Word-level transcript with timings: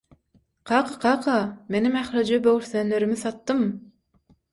–Kaka, 0.69 0.93
kaka! 1.03 1.35
Menem 1.75 1.97
ählije 1.99 2.39
böwürslenlerimi 2.47 3.19
satdym. 3.25 3.63